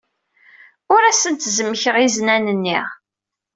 [0.93, 2.79] Ur asent-zemmkeɣ iznan-nni.